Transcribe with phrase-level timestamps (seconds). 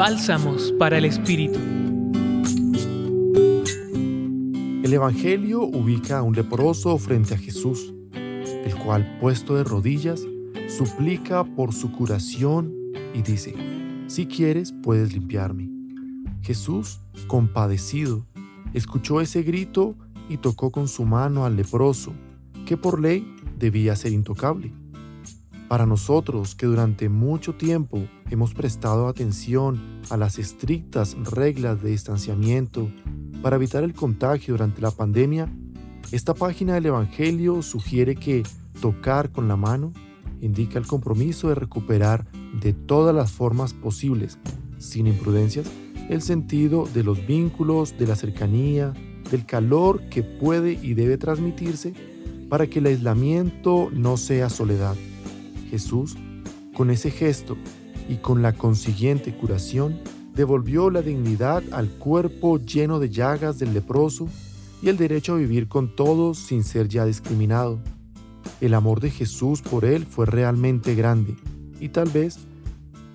[0.00, 1.58] Bálsamos para el Espíritu.
[4.82, 10.22] El Evangelio ubica a un leproso frente a Jesús, el cual, puesto de rodillas,
[10.68, 12.72] suplica por su curación
[13.12, 13.54] y dice,
[14.06, 15.68] si quieres puedes limpiarme.
[16.40, 18.24] Jesús, compadecido,
[18.72, 19.96] escuchó ese grito
[20.30, 22.14] y tocó con su mano al leproso,
[22.64, 24.72] que por ley debía ser intocable.
[25.70, 32.90] Para nosotros que durante mucho tiempo hemos prestado atención a las estrictas reglas de distanciamiento
[33.40, 35.48] para evitar el contagio durante la pandemia,
[36.10, 38.42] esta página del Evangelio sugiere que
[38.82, 39.92] tocar con la mano
[40.40, 42.26] indica el compromiso de recuperar
[42.60, 44.40] de todas las formas posibles,
[44.78, 45.70] sin imprudencias,
[46.08, 48.92] el sentido de los vínculos, de la cercanía,
[49.30, 51.94] del calor que puede y debe transmitirse
[52.48, 54.96] para que el aislamiento no sea soledad.
[55.70, 56.16] Jesús,
[56.74, 57.56] con ese gesto
[58.08, 60.00] y con la consiguiente curación,
[60.34, 64.28] devolvió la dignidad al cuerpo lleno de llagas del leproso
[64.82, 67.78] y el derecho a vivir con todos sin ser ya discriminado.
[68.60, 71.36] El amor de Jesús por él fue realmente grande
[71.80, 72.38] y tal vez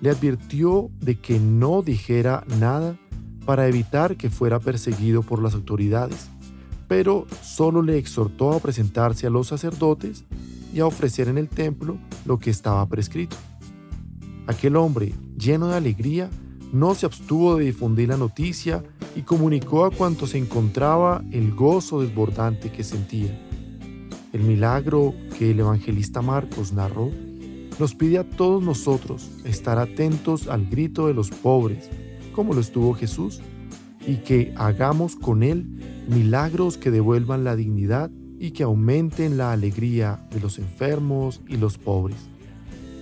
[0.00, 2.96] le advirtió de que no dijera nada
[3.44, 6.28] para evitar que fuera perseguido por las autoridades,
[6.88, 10.24] pero solo le exhortó a presentarse a los sacerdotes
[10.80, 13.36] a ofrecer en el templo lo que estaba prescrito.
[14.46, 16.30] Aquel hombre, lleno de alegría,
[16.72, 18.82] no se abstuvo de difundir la noticia
[19.14, 23.38] y comunicó a cuantos se encontraba el gozo desbordante que sentía.
[24.32, 27.10] El milagro que el evangelista Marcos narró
[27.78, 31.90] nos pide a todos nosotros estar atentos al grito de los pobres,
[32.34, 33.40] como lo estuvo Jesús,
[34.06, 40.20] y que hagamos con él milagros que devuelvan la dignidad y que aumenten la alegría
[40.30, 42.18] de los enfermos y los pobres.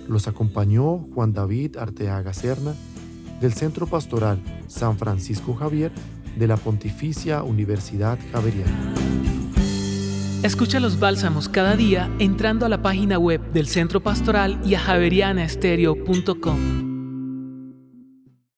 [0.07, 2.73] Los acompañó Juan David Arteaga Serna
[3.41, 5.91] del Centro Pastoral San Francisco Javier
[6.37, 8.93] de la Pontificia Universidad Javeriana.
[10.43, 14.79] Escucha los bálsamos cada día entrando a la página web del Centro Pastoral y a
[14.79, 16.94] javerianaestereo.com.